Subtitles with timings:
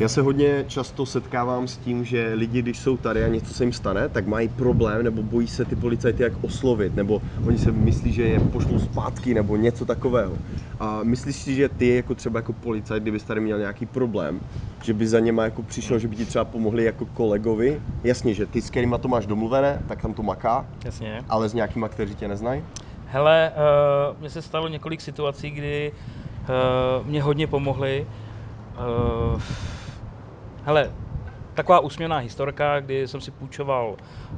[0.00, 3.64] Já se hodně často setkávám s tím, že lidi, když jsou tady a něco se
[3.64, 7.72] jim stane, tak mají problém nebo bojí se ty policajty jak oslovit, nebo oni se
[7.72, 10.38] myslí, že je pošlou zpátky nebo něco takového.
[10.80, 14.40] A myslíš si, že ty jako třeba jako policajt, kdybys tady měl nějaký problém,
[14.84, 17.80] že by za něma jako přišel, že by ti třeba pomohli jako kolegovi?
[18.04, 21.22] Jasně, že ty s kterýma to máš domluvené, tak tam to maká, Jasně.
[21.28, 22.64] ale s nějakýma, kteří tě neznají?
[23.06, 23.52] Hele,
[24.12, 25.92] uh, mně se stalo několik situací, kdy
[27.02, 28.06] uh, mě hodně pomohli.
[29.34, 29.40] Uh,
[30.64, 30.90] hele,
[31.54, 33.96] taková úsměvná historka, kdy jsem si půjčoval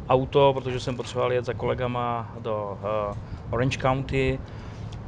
[0.08, 2.78] auto, protože jsem potřeboval jet za kolegama do
[3.10, 3.16] uh,
[3.50, 4.38] Orange County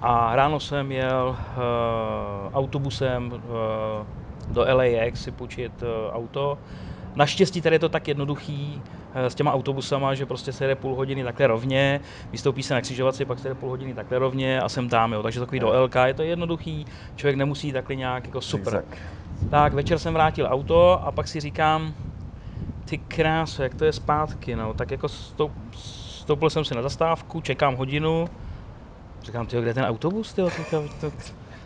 [0.03, 3.41] a ráno jsem jel uh, autobusem uh,
[4.55, 6.59] do LAX si půjčit uh, auto.
[7.15, 8.83] Naštěstí tady je to tak jednoduchý
[9.15, 12.01] s těma autobusama, že prostě se jede půl hodiny takhle rovně,
[12.33, 15.23] vystoupí se na křižovatci, pak se jede půl hodiny takhle rovně a jsem tam, jo.
[15.23, 16.87] Takže takový do LK je to jednoduchý,
[17.17, 18.75] člověk nemusí takhle nějak jako super.
[18.75, 18.99] Exakt.
[19.49, 21.95] Tak večer jsem vrátil auto a pak si říkám,
[22.85, 24.75] ty kráso, jak to je zpátky, no.
[24.75, 28.31] Tak jako stoup, stoupil jsem si na zastávku, čekám hodinu,
[29.25, 31.11] říkám, tyjo, kde je ten autobus, teď to,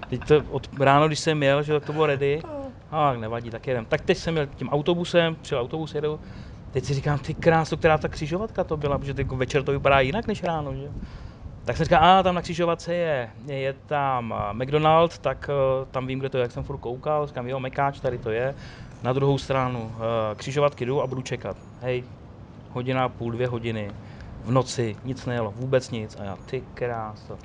[0.09, 2.41] teď to od ráno, když jsem jel, že tak to bylo ready,
[2.91, 3.87] a nevadí, tak jedem.
[3.87, 6.21] Tak teď jsem jel tím autobusem, přijel autobus, jedu,
[6.71, 10.01] teď si říkám, ty kráso, která ta křižovatka to byla, protože jako večer to vypadá
[10.01, 10.93] jinak než ráno, že?
[11.65, 16.07] Tak jsem říkal, a tam na křižovatce je, je tam eh, McDonald, tak eh, tam
[16.07, 18.55] vím, kde to je, jak jsem furt koukal, říkám, jo, Mekáč, tady to je.
[19.03, 21.57] Na druhou stranu eh, křižovatky jdu a budu čekat.
[21.81, 22.05] Hej,
[22.69, 23.91] hodina, půl, dvě hodiny,
[24.45, 26.17] v noci, nic nejelo, vůbec nic.
[26.21, 27.39] A já, ty kráso.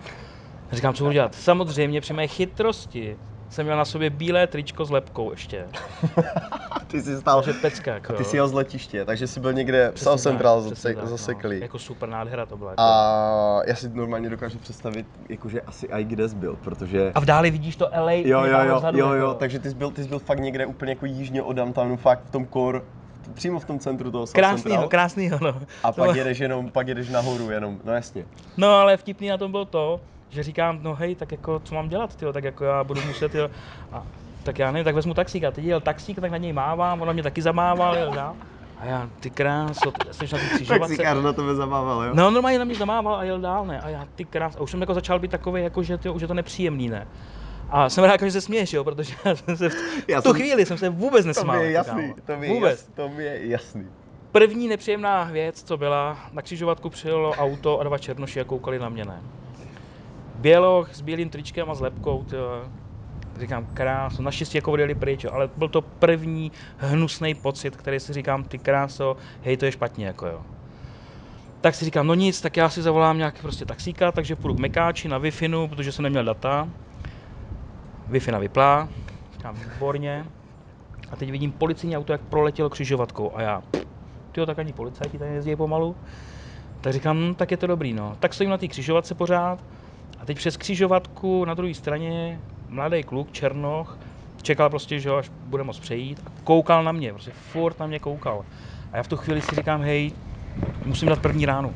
[0.71, 1.35] Říkám, co budu dělat?
[1.35, 3.17] Samozřejmě při mé chytrosti
[3.55, 5.65] jsem měl na sobě bílé tričko s lepkou ještě.
[6.87, 8.13] Ty jsi stál, Takže pecka, jako.
[8.13, 10.75] ty jsi jel z letiště, takže jsi byl někde v Přesně South tak, Central přesně
[10.75, 11.09] zase, tak, no.
[11.09, 11.59] zaseklý.
[11.59, 12.69] Jako super nádhera to byla.
[12.71, 12.81] Jako.
[12.81, 17.11] A já si normálně dokážu představit, jakože asi i kde jsi byl, protože...
[17.15, 18.11] a v dáli vidíš to LA.
[18.11, 19.15] Jo, jo, jo, vzadu, jo, jako.
[19.25, 21.97] jo, takže ty jsi byl, ty jsi byl fakt někde úplně jako jižně od downtownu,
[21.97, 22.81] fakt v tom core,
[23.33, 24.87] přímo v tom centru toho Krásnýho, Central.
[24.87, 25.49] krásnýho, no.
[25.83, 28.25] A To pak bylo- jedeš jenom, pak jedeš nahoru jenom, no jasně.
[28.57, 29.99] No ale vtipný na tom bylo to,
[30.29, 33.35] že říkám, no hej, tak jako co mám dělat, tyjo, tak jako já budu muset,
[33.35, 33.49] jo.
[33.91, 34.03] A,
[34.43, 37.13] tak já nevím, tak vezmu taxík a teď jel taxík, tak na něj mávám, ona
[37.13, 38.35] mě taky zamával, jel dál.
[38.77, 40.97] A já, ty kráso, ty jsi na ty křižovatce.
[40.97, 42.11] Taxikář na tebe zamával, jo?
[42.15, 43.81] No normálně na mě zamával a jel dál, ne?
[43.81, 46.21] A já, ty krás, a už jsem jako začal být takový, jako, že tyjo, už
[46.21, 47.07] je to nepříjemný, ne?
[47.69, 49.75] A jsem rád, jako, že se směješ, jo, protože já jsem se v,
[50.09, 51.57] Já tu jsem- chvíli jsem se vůbec To nesmál.
[51.57, 52.71] mi je jako, jasný, to mi je, Vůbec.
[52.71, 53.87] jas, to mi je jasný.
[54.31, 58.89] První nepříjemná věc, co byla, na křižovatku přijelo auto a dva černoši a koukali na
[58.89, 59.23] mě, ne.
[60.45, 62.71] Běloch s bílým tričkem a s lepkou, tyjo.
[63.35, 68.43] Říkám, kráso, naštěstí jako odjeli pryč, ale byl to první hnusný pocit, který si říkám,
[68.43, 70.45] ty kráso, hej, to je špatně, jako jo.
[71.61, 74.59] Tak si říkám, no nic, tak já si zavolám nějak prostě taxíka, takže půjdu k
[74.59, 75.31] Mekáči na wi
[75.69, 76.69] protože jsem neměl data.
[78.09, 78.89] Wi-Fi na vyplá,
[79.31, 80.25] říkám, výborně.
[81.09, 83.63] A teď vidím policijní auto, jak proletělo křižovatkou a já,
[84.31, 85.97] tyjo, tak ani policajti tady jezdí pomalu.
[86.81, 88.15] Tak říkám, hm, tak je to dobrý, no.
[88.19, 89.74] Tak stojím na té křižovatce pořád
[90.17, 93.99] a teď přes křižovatku na druhé straně mladý kluk, černoch,
[94.41, 97.99] čekal prostě, že až bude moct přejít a koukal na mě, prostě furt na mě
[97.99, 98.45] koukal.
[98.91, 100.11] A já v tu chvíli si říkám, hej,
[100.83, 101.75] musím dát první ránu.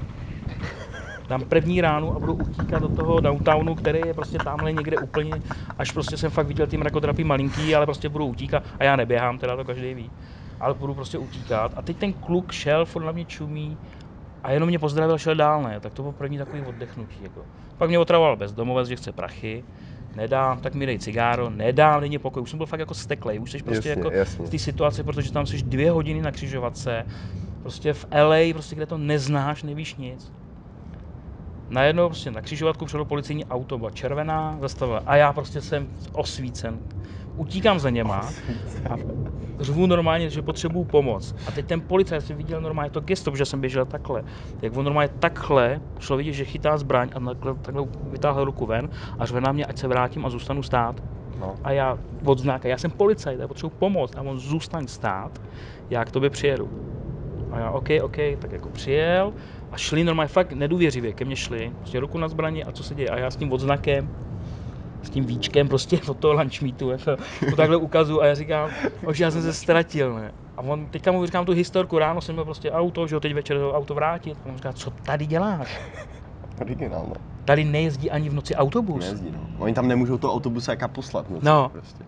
[1.29, 5.41] Dám první ránu a budu utíkat do toho downtownu, který je prostě tamhle někde úplně,
[5.77, 9.37] až prostě jsem fakt viděl ty mrakodrapy malinký, ale prostě budu utíkat a já neběhám,
[9.37, 10.11] teda to každý ví,
[10.59, 11.73] ale budu prostě utíkat.
[11.77, 13.79] A teď ten kluk šel, furt na mě čumí
[14.43, 17.23] a jenom mě pozdravil, šel dál, ne, tak to bylo první takový oddechnutí.
[17.23, 17.45] Jako.
[17.77, 19.63] Pak mě otravoval bezdomovec, že chce prachy,
[20.15, 22.43] nedám, tak mi dej cigáro, nedám, není pokoj.
[22.43, 24.45] Už jsem byl fakt jako steklej, už jsi prostě Jasně, jako jasně.
[24.45, 27.05] v té situaci, protože tam jsi dvě hodiny na křižovatce,
[27.61, 30.31] prostě v LA, prostě kde to neznáš, nevíš nic.
[31.69, 36.81] Najednou prostě na křižovatku přijelo policejní auto, byla červená, zastavila a já prostě jsem osvícen.
[37.39, 38.19] Utíkám za něma
[38.89, 38.95] a
[39.59, 41.33] řvu normálně, že potřebuju pomoc.
[41.45, 44.23] A teď ten policajt si viděl normálně to gesto, protože jsem běžel takhle.
[44.61, 48.89] Jak on normálně takhle šlo vidět, že chytá zbraň a takhle, takhle vytáhl ruku ven
[49.19, 51.01] a řve na mě, ať se vrátím a zůstanu stát.
[51.39, 51.55] No.
[51.63, 55.39] A já odznáka, já jsem policajt, já potřebuji pomoct a on zůstaň stát,
[55.89, 56.69] já k tobě přijedu.
[57.51, 59.33] A já, OK, OK, tak jako přijel
[59.71, 62.95] a šli normálně fakt nedůvěřivě, ke mně šli, prostě ruku na zbraně a co se
[62.95, 63.09] děje.
[63.09, 64.09] A já s tím odznakem,
[65.01, 67.15] s tím víčkem prostě od toho lunch meetu, jako,
[67.49, 68.69] to takhle ukazu a já říkám,
[69.11, 70.31] že já jsem se ztratil, ne.
[70.57, 73.33] A on, teďka mu říkám tu historku, ráno jsem měl prostě auto, že jo, teď
[73.33, 74.37] večer to auto vrátit.
[74.45, 75.81] A on říká, co tady děláš?
[76.61, 77.13] Originál, no.
[77.45, 78.99] Tady nejezdí ani v noci autobus.
[79.03, 79.39] Nejezdí, no.
[79.59, 81.39] Oni tam nemůžou to autobuse jaká poslat, no.
[81.41, 81.69] No.
[81.69, 82.03] Prostě.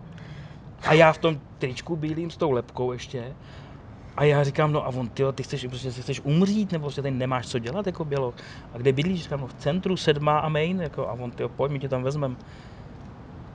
[0.82, 3.34] A já v tom tričku bílým s tou lepkou ještě.
[4.16, 7.14] A já říkám, no a on, tyjo, ty chceš, prostě, chceš umřít, nebo prostě tady
[7.14, 8.34] nemáš co dělat jako bělo.
[8.74, 9.22] A kde bydlíš?
[9.22, 12.02] Říkám, no v centru, sedmá a main, jako, a on, tyjo, pojď, my tě tam
[12.02, 12.36] vezmem.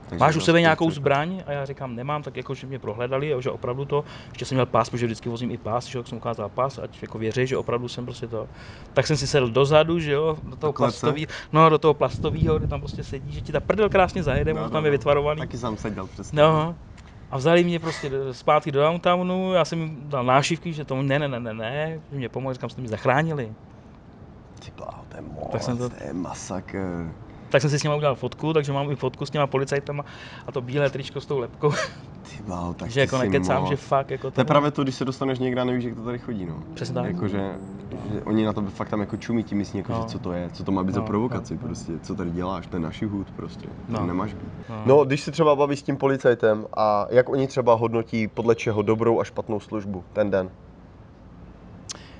[0.08, 1.42] Takže Máš u sebe dost nějakou zbraň?
[1.46, 4.56] A já říkám, nemám, tak jako, že mě prohledali, jo, že opravdu to, ještě jsem
[4.56, 7.46] měl pás, protože vždycky vozím i pás, že jo, jsem ukázal pás, ať jako věří,
[7.46, 8.48] že opravdu jsem prostě to.
[8.92, 12.66] Tak jsem si sedl dozadu, že jo, do toho plastového, no do toho plastového, kde
[12.66, 15.38] tam prostě sedí, že ti ta prdel krásně zajede, no, tam je vytvarovaný.
[15.38, 16.42] Taky jsem seděl přesně.
[16.42, 16.76] No,
[17.30, 21.18] a vzali mě prostě zpátky do downtownu, já jsem jim dal nášivky, že tomu ne,
[21.18, 23.54] ne, ne, ne, ne, že mě pomohli, říkám, jste mě zachránili.
[24.64, 27.14] Ty bláho, to je moc, Tak jsem to- to je masakr.
[27.50, 30.04] Tak jsem si s nimi udělal fotku, takže mám i fotku s těma policajtama
[30.46, 31.70] a to bílé tričko s tou lepkou,
[32.36, 35.04] Ty bláho, tak že jako nekecám, že fakt jako To je právě to, když se
[35.04, 36.62] dostaneš někde a nevíš, jak to tady chodí, no.
[36.74, 37.04] Přesně tak.
[37.06, 37.54] Jako, že,
[38.12, 40.00] že oni na to fakt tam jako čumí, ti myslí, jako, No.
[40.00, 41.66] že co to je, co to má být za No, provokaci, no, no.
[41.68, 43.98] prostě, co tady děláš, to je naši hůd prostě, No.
[43.98, 44.52] to nemáš být.
[44.68, 44.82] No.
[44.86, 48.82] No, když se třeba bavíš s tím policajtem a jak oni třeba hodnotí podle čeho
[48.82, 50.50] dobrou a špatnou službu ten den.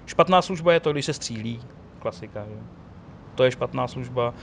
[0.06, 1.60] Špatná služba je to, když se střílí,
[1.98, 2.58] klasika, že?
[3.38, 4.34] To je špatná služba.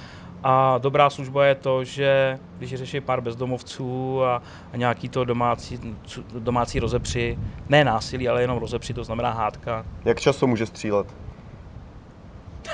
[0.44, 4.42] A dobrá služba je to, že když řeší pár bezdomovců a,
[4.74, 5.80] a nějaký to domácí,
[6.40, 7.38] domácí rozepři,
[7.70, 9.86] ne násilí, ale jenom rozepři, to znamená hádka.
[10.06, 11.08] Jak často může střílet?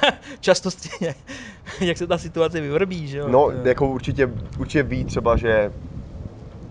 [0.39, 1.15] Často stejně,
[1.81, 3.27] jak se ta situace vyvrbí, že jo?
[3.27, 4.29] No, jako určitě,
[4.59, 5.71] určitě ví třeba, že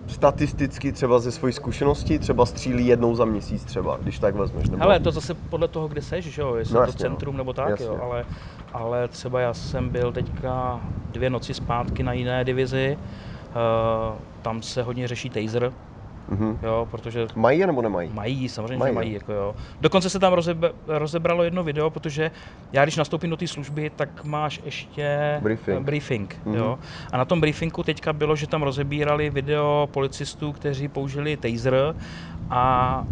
[0.07, 4.69] statisticky třeba ze své zkušenosti třeba střílí jednou za měsíc třeba, když tak vezmeš.
[4.69, 4.83] Nebo...
[4.83, 7.09] Hele, to zase podle toho, kde seš, že jo, jestli No no, to jasně, no.
[7.09, 7.85] centrum nebo tak, Jasně.
[7.85, 8.25] jo, ale,
[8.73, 12.97] ale třeba já jsem byl teďka dvě noci zpátky na jiné divizi,
[13.55, 15.73] uh, tam se hodně řeší taser,
[16.27, 16.59] Mhm.
[16.63, 18.09] jo, protože Mají nebo nemají?
[18.13, 19.55] mají, samozřejmě Mají, mají, jako jo.
[19.81, 22.31] Dokonce se tam rozebe, rozebralo jedno video, protože
[22.71, 25.77] já když nastoupím do té služby, tak máš ještě Briefing.
[25.77, 26.55] eh, briefing Mhm.
[26.55, 26.79] jo.
[27.11, 31.95] A na tom briefingu teďka bylo, že tam rozebírali video policistů, kteří použili taser
[32.49, 33.05] a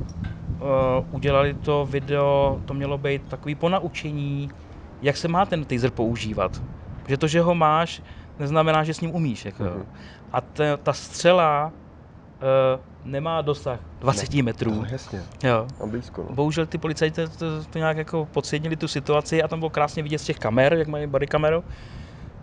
[0.62, 0.68] uh,
[1.12, 4.50] udělali to video, to mělo být takový ponaučení,
[5.01, 6.63] jak se má ten taser používat.
[7.07, 8.01] Že to, že ho máš,
[8.40, 9.46] neznamená, že s ním umíš.
[9.46, 9.63] Jako.
[9.63, 9.86] Mhm.
[10.31, 11.74] A ta, ta střela
[12.42, 12.80] uh,
[13.12, 14.72] nemá dosah 20 metrů.
[14.72, 15.68] No, jasně, Jo.
[15.84, 16.25] a blízko.
[16.30, 16.36] No.
[16.36, 20.19] Bohužel ty policajti to, to nějak jako podcenili tu situaci a tam bylo krásně vidět
[20.19, 21.63] z těch kamer, jak mají body kameru,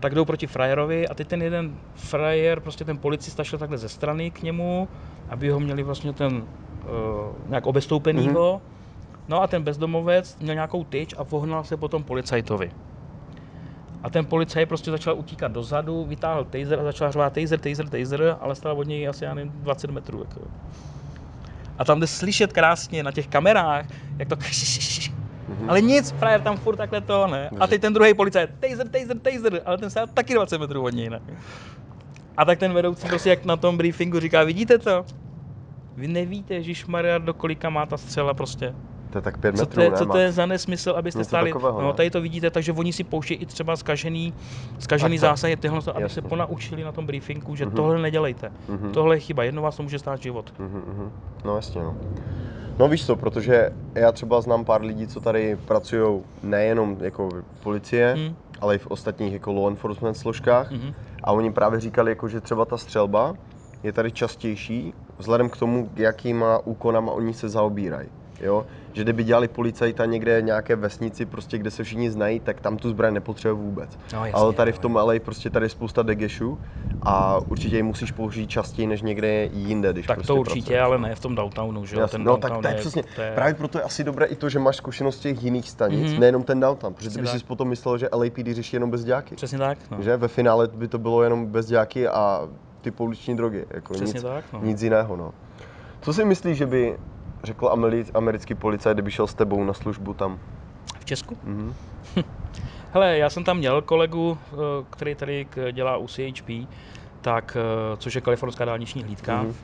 [0.00, 3.88] tak jdou proti frajerovi a teď ten jeden frajer, prostě ten policista šel takhle ze
[3.88, 4.88] strany k němu,
[5.29, 8.62] aby ho měli vlastně ten uh, nějak obestoupenýho.
[9.28, 12.70] No a ten bezdomovec měl nějakou tyč a vohnal se potom policajtovi.
[14.02, 18.37] A ten policajt prostě začal utíkat dozadu, vytáhl taser a začal řvát taser, taser, taser,
[18.40, 20.19] ale stál od něj asi já nevím, 20 metrů.
[20.19, 20.40] Jako.
[21.78, 23.87] A tam jde slyšet krásně na těch kamerách,
[24.19, 24.37] jak to
[25.49, 25.70] Mhm.
[25.70, 27.50] ale nic, frajer tam furt takhle to, ne.
[27.61, 30.94] A teď ten druhý policajt, taser, taser, taser, ale ten stál taky 20 metrů od
[30.94, 31.20] něj, ne.
[32.37, 35.05] A tak ten vedoucí prostě jak na tom briefingu říká, vidíte to?
[35.96, 38.75] Vy nevíte, Maria, do kolika má ta střela prostě.
[39.17, 39.97] To je tak pět Co metrů, to, je, ne?
[39.97, 42.93] co to je za nesmysl, abyste Něco stáli, takového, no tady to vidíte, takže oni
[42.93, 44.35] si pouštějí i třeba zkažený,
[44.79, 46.23] zkažený zásahy tyhle, aby Jasně.
[46.23, 47.77] se ponaučili na tom briefingu, že Mhm.
[47.77, 48.53] tohle nedělejte.
[48.69, 48.93] Mhm.
[48.93, 50.53] Tohle je chyba, jedno vás to může stát život.
[50.59, 51.13] Mhm, mhm.
[51.45, 51.95] No jasně, no.
[52.79, 57.62] No víš co, protože já třeba znám pár lidí, co tady pracují nejenom jako v
[57.62, 60.71] policie, Hm, ale i v ostatních jako law enforcement složkách.
[60.71, 60.95] mhm.
[61.25, 63.35] A oni právě říkali, jako, že třeba ta střelba
[63.83, 68.09] je tady častější, vzhledem k tomu, jakýma úkonama oni se zaobírají.
[68.41, 68.67] Jo?
[68.93, 72.91] Že kdyby dělali policajta někde nějaké vesnici, prostě, kde se všichni znají, tak tam tu
[72.91, 73.99] zbraň nepotřebuje vůbec.
[74.12, 76.59] No, jasně, Ale tady v no, tom LA prostě tady je spousta degešů
[77.03, 80.81] a určitě ji musíš použít častěji než někde jinde, když Tak prostě to určitě, pracuješ.
[80.83, 82.06] ale ne v tom downtownu, že jo?
[82.09, 84.49] Ten no tak to je přesně, to je- právě proto je asi dobré i to,
[84.49, 86.21] že máš zkušenost těch jiných stanic, Mhm.
[86.21, 89.35] nejenom ten downtown, protože ty bys si potom myslel, že LAPD řeší jenom bezděáky.
[89.35, 90.02] Přesně tak, no.
[90.02, 92.49] Že ve finále by to bylo jenom bezděáky a
[92.81, 94.61] ty pouliční drogy, jako Přesně nic, tak, no.
[94.62, 95.16] nic jiného.
[95.16, 95.33] No.
[96.00, 96.97] Co si myslíš, že by
[97.47, 100.38] řekl ameri- americký policajt, kdyby šel s tebou na službu tam?
[101.00, 101.38] V Česku?
[101.45, 101.75] Mhm.
[102.93, 104.57] Hele, já jsem tam měl kolegu, eh,
[104.91, 106.69] který tady dělá u CHP,
[107.21, 109.55] tak, eh, což je kalifornská dálniční hlídka, Mhm.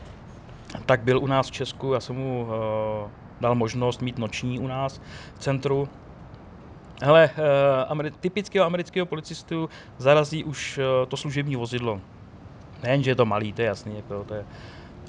[0.86, 3.10] tak byl u nás v Česku, já jsem mu eh,
[3.40, 5.00] dal možnost mít noční u nás
[5.34, 5.88] v centru.
[7.02, 7.30] Hele,
[7.88, 12.00] ameri- typického amerického policistu zarazí už to služební vozidlo.
[12.82, 14.44] Nejen, že je to malý, to je jasný, jako to je,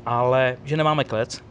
[0.06, 1.42] ale že nemáme klec,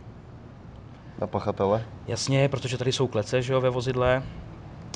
[1.23, 1.85] Na pachatele?
[2.07, 4.23] Jasně, protože tady jsou klece že jo, ve vozidle.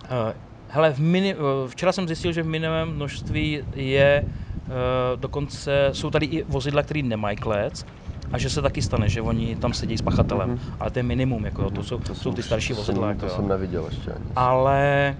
[0.04, 0.34] Eh,
[0.68, 6.10] Hele, v mini, eh, včera jsem zjistil, že v minimém množství je eh, dokonce, jsou
[6.10, 7.86] tady i vozidla, které nemají klec
[8.32, 10.48] a že se taky stane, že oni tam sedí s pachatelem.
[10.50, 10.60] Mhm.
[10.80, 13.02] Ale to je minimum, jako, to, jsou, to jsou ty starší vozidla.
[13.02, 14.24] Jsem, Jako, to jsem neviděl ještě ani.
[14.36, 15.16] Ale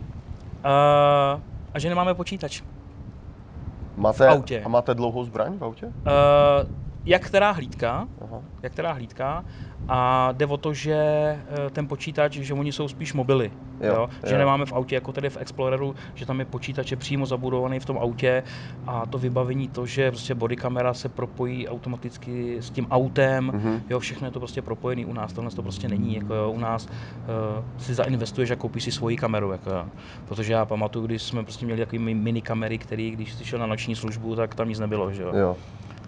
[0.64, 1.40] uh,
[1.74, 2.62] a že nemáme počítač.
[3.96, 4.62] Máte, autě.
[4.64, 5.86] A máte dlouhou zbraň v autě?
[5.86, 5.92] Uh,
[7.06, 8.42] jak která hlídka, Aha.
[8.62, 9.44] jak která hlídka
[9.88, 14.08] a jde o to, že eh, ten počítač, že oni jsou spíš mobily, Jo, jo,
[14.26, 14.38] že jo.
[14.38, 17.84] nemáme v autě jako tady v Exploreru, že tam je počítač je přímo zabudovaný v
[17.84, 18.42] tom autě
[18.86, 23.82] a to vybavení to, že prostě body kamera se propojí automaticky s tím autem, Mhm.
[23.88, 26.58] jo, všechno je to prostě propojený u nás, tohle to prostě není, jako jo, u
[26.58, 29.86] nás uh, si zainvestuješ a koupíš si svoji kameru, jako jo.
[30.24, 33.66] protože já pamatuju, když jsme prostě měli takové mini kamery, který když jsi šel na
[33.66, 35.32] noční službu, tak tam nic nebylo, že jo.
[35.36, 35.56] Jo,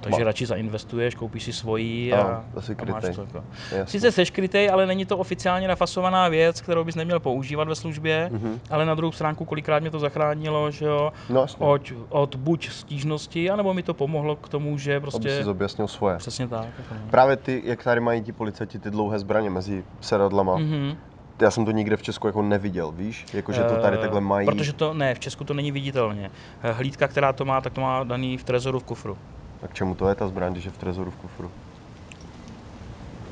[0.00, 3.20] Takže Ma- radši zainvestuješ, koupíš si svoji A, a, asi a máš to.
[3.20, 3.44] Jako.
[3.72, 3.86] jasně.
[3.86, 8.28] Sice seš krytej, ale není to oficiálně nafasovaná věc, kterou bys neměl používat ve službě,
[8.32, 8.60] Mhm.
[8.70, 12.68] ale na druhou stránku kolikrát mě to zachránilo, že jo, No jasně, od, od buď
[12.70, 15.42] stížnosti, anebo mi to pomohlo k tomu, že aby prostě...
[15.42, 16.16] si objasnil svoje.
[16.16, 16.66] Přesně tak.
[16.78, 17.00] Jako, no.
[17.10, 20.96] Právě ty, jak tady mají ti policajti ty dlouhé zbraně mezi sedadlama, Mhm.
[21.42, 23.26] já jsem to nikde v Česku jako neviděl, víš?
[23.32, 24.46] Jako, že to tady Eh, takhle mají.
[24.46, 26.30] Protože to ne, v Česku to není viditelně.
[26.62, 29.18] Eh, Hlídka, která to má, tak to má daný v trezoru v kufru.
[29.62, 31.50] A k čemu to je ta zbraň, když je v trezoru v kufru?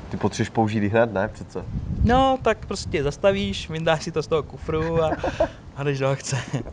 [0.09, 1.27] Ty potřebuješ použít ji hned, ne?
[1.27, 1.65] Přece.
[2.03, 5.11] No, tak prostě zastavíš, vyndáš si to z toho kufru a,
[5.75, 6.37] a jdeš do akce.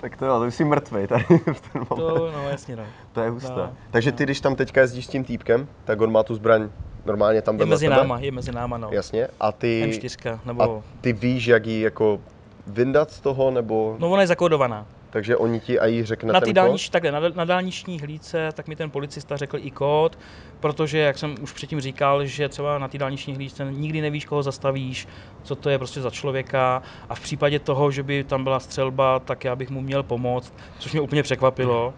[0.00, 2.06] Tak to jo, to jsi mrtvej tady v ten moment.
[2.06, 2.82] To, no jasně no.
[3.12, 3.52] To je husté.
[3.56, 6.68] No, Takže ty, když tam teďka jezdíš s tím týpkem, tak on má tu zbraň
[7.06, 7.96] normálně tam Je vedle mezi tebe?
[7.96, 8.88] náma, je mezi náma, no.
[8.92, 9.28] Jasně.
[9.40, 10.82] A ty, M4, a nebo...
[11.00, 12.20] ty víš, jak ji jako
[12.66, 13.96] vyndat z toho, nebo...
[13.98, 14.86] No ona je zakódovaná.
[15.14, 18.48] Takže oni ti a jí řekne Na ty ten dálnič, takhle, na, na dálniční hlídce,
[18.52, 20.18] tak mi ten policista řekl i kód,
[20.60, 24.42] protože, jak jsem už předtím říkal, že třeba na té dálniční hlídce nikdy nevíš, koho
[24.42, 25.08] zastavíš,
[25.42, 29.18] co to je prostě za člověka a v případě toho, že by tam byla střelba,
[29.20, 31.94] tak já bych mu měl pomoct, což mě úplně překvapilo,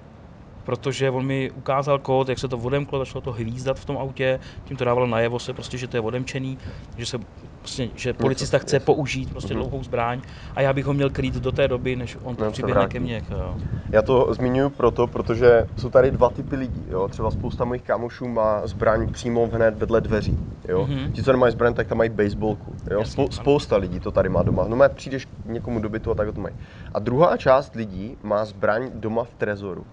[0.67, 4.41] protože on mi ukázal kód, jak se to odemklo, začalo to hvízdat v tom autě,
[4.65, 6.59] tím to dávalo najevo se prostě, že to je odemčený,
[6.97, 7.19] že se
[7.61, 9.63] prostě, že policista chce použít prostě Mhm.
[9.63, 10.21] dlouhou zbraň
[10.55, 12.93] a já bych ho měl krýt do té doby, než on se přiběhne vrátí.
[12.93, 13.23] ke mně.
[13.31, 13.57] jo.
[13.93, 16.85] Já to zmiňuji proto, protože jsou tady dva typy lidí.
[16.89, 17.09] Jo?
[17.09, 20.39] Třeba spousta mojich kámošů má zbraň přímo hned vedle dveří.
[20.69, 20.87] Jo?
[20.87, 21.13] Mhm.
[21.13, 22.75] Ti, co nemají zbraň, tak tam mají baseballku.
[22.91, 22.99] Jo?
[22.99, 24.65] Jasně, Spou- spousta lidí to tady má doma.
[24.69, 26.55] No má, přijdeš k někomu do bytu a tak to mají.
[26.95, 29.87] A druhá část lidí má zbraň doma v trezoru.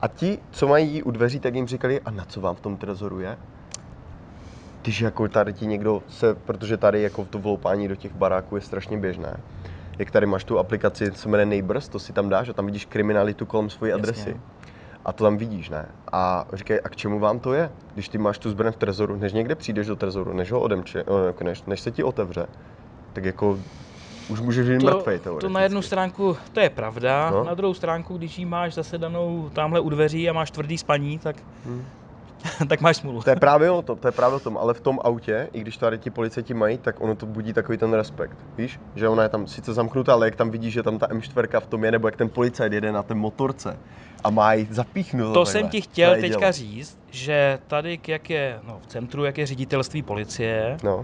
[0.00, 2.76] A ti, co mají u dveří, tak jim říkali, a na co vám v tom
[2.76, 3.36] trezoru je?
[4.82, 8.62] Když jako tady ti někdo se, protože tady jako to vloupání do těch baráků je
[8.62, 9.36] strašně běžné.
[9.98, 12.66] Jak tady máš tu aplikaci, co se jmenuje Neighbors, to si tam dáš a tam
[12.66, 14.02] vidíš kriminalitu kolem svojí Jasně.
[14.02, 14.40] adresy.
[15.04, 15.88] A to tam vidíš, ne?
[16.12, 17.70] A říkají, a k čemu vám to je?
[17.94, 21.00] Když ty máš tu zbraň v trezoru, než někde přijdeš do trezoru, než ho odemče,
[21.00, 22.46] eh, jako než, než se ti otevře,
[23.12, 23.58] tak jako
[24.28, 27.44] už můžeš být mrtvej to, to na jednu stránku, to je pravda, No.
[27.44, 31.18] na druhou stránku, když ji máš zase danou tamhle u dveří a máš tvrdý spaní,
[31.18, 31.84] tak, Hmm.
[32.68, 33.22] tak máš smůlu.
[33.22, 35.60] To je právě o tom, to je právě o tom, ale v tom autě, i
[35.60, 38.36] když tady ti policajti mají, tak ono to budí takový ten respekt.
[38.56, 41.60] Víš, že ona je tam sice zamknutá, ale jak tam vidíš, že tam ta M4
[41.60, 43.78] v tom je, nebo jak ten policajt jede na té motorce
[44.24, 45.34] a má ji zapíchnout.
[45.34, 49.46] To jsem ti chtěl teďka říct, že tady, jak je no, v centru, jak je
[49.46, 51.02] ředitelství policie, No,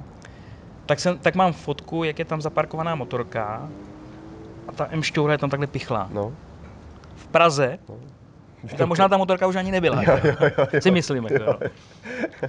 [0.93, 3.69] tak, jsem, tak mám fotku, jak je tam zaparkovaná motorka
[4.69, 6.09] a ta M4 je tam takhle pichlá.
[6.13, 6.33] no.
[7.17, 7.79] V Praze,
[8.77, 10.81] tam možná ta motorka už ani nebyla, Jo, jo, jo, jo.
[10.81, 11.25] si myslím.
[11.25, 11.59] Jako, jo.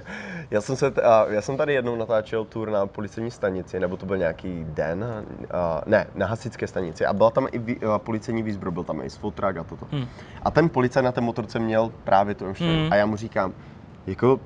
[0.50, 0.92] Já jsem, se,
[1.28, 5.04] já jsem tady jednou natáčel tour na policejní stanici, nebo to byl nějaký den,
[5.50, 7.06] a, ne, na hasičské stanici.
[7.06, 9.86] A byla tam i vý, a policejní výzbroj, byl tam i sfotrák a toto.
[9.92, 10.06] Hm.
[10.42, 12.82] A ten policajt na té motorce měl právě to M4.
[12.82, 12.92] Hmm.
[12.92, 13.52] A já mu říkám,
[14.06, 14.40] jako,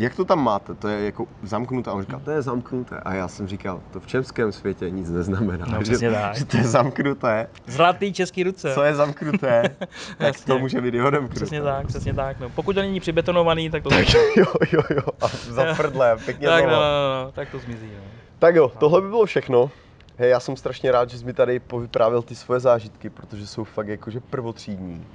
[0.00, 0.74] jak to tam máte?
[0.74, 1.90] To je jako zamknuté.
[1.90, 3.00] A on říkal, to je zamknuté.
[3.04, 5.66] A já jsem říkal, to v českém světě nic neznamená.
[5.70, 6.36] No, že, tak.
[6.36, 7.48] že to je zamknuté.
[7.66, 8.74] Zlatý český ruce.
[8.74, 9.76] Co je zamknuté,
[10.18, 11.34] tak to může být i odemknuté.
[11.34, 12.40] Přesně tak, přesně tak.
[12.40, 12.50] No.
[12.50, 15.02] Pokud to není přibetonovaný, tak to Tak jo, jo, jo.
[15.20, 16.84] A za prdle, pěkně tak, no, znova.
[16.88, 17.90] no, no, tak to zmizí.
[17.96, 18.02] No.
[18.38, 19.70] Tak jo, tohle by bylo všechno.
[20.16, 23.64] Hej, já jsem strašně rád, že jsi mi tady povyprávěl ty svoje zážitky, protože jsou
[23.64, 25.06] fakt jakože prvotřídní.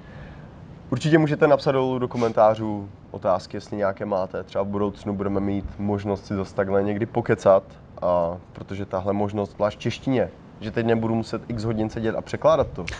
[0.89, 4.43] Určitě můžete napsat dolů do komentářů otázky, jestli nějaké máte.
[4.43, 7.63] Třeba v budoucnu budeme mít možnost si zase takhle někdy pokecat,
[8.01, 12.67] a protože tahle možnost, zvlášť češtině, že teď nebudu muset x hodin sedět a překládat
[12.67, 12.85] to.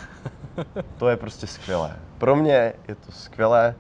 [0.98, 1.96] To je prostě skvělé.
[2.18, 3.76] Pro mě je to skvělé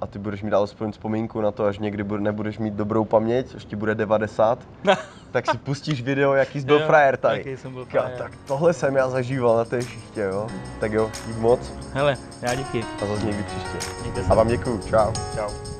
[0.00, 3.54] a ty budeš mít alespoň vzpomínku na to, až někdy bude- nebudeš mít dobrou paměť,
[3.56, 4.58] až ti bude 90,
[5.30, 7.38] tak si pustíš video, jaký jsi byl Jo, frajer tady.
[7.38, 8.18] jaký jsem byl frajer.
[8.18, 10.46] tak tohle jsem já zažíval na té šichtě, jo.
[10.80, 12.84] Tak jo, dík moc Hele, já díky.
[13.02, 13.92] a zase někdy příště.
[14.02, 14.28] Mějte se.
[14.30, 15.12] A vám děkuju, čau.
[15.34, 15.77] Čau.